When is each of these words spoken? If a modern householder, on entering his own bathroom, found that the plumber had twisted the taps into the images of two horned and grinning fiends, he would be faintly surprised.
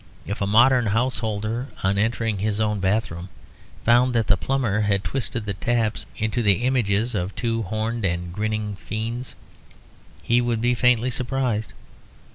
If 0.25 0.41
a 0.41 0.47
modern 0.47 0.87
householder, 0.87 1.67
on 1.83 1.99
entering 1.99 2.39
his 2.39 2.59
own 2.59 2.79
bathroom, 2.79 3.29
found 3.85 4.15
that 4.15 4.25
the 4.25 4.35
plumber 4.35 4.81
had 4.81 5.03
twisted 5.03 5.45
the 5.45 5.53
taps 5.53 6.07
into 6.17 6.41
the 6.41 6.63
images 6.63 7.13
of 7.13 7.35
two 7.35 7.61
horned 7.61 8.03
and 8.03 8.33
grinning 8.33 8.77
fiends, 8.77 9.35
he 10.23 10.41
would 10.41 10.59
be 10.59 10.73
faintly 10.73 11.11
surprised. 11.11 11.75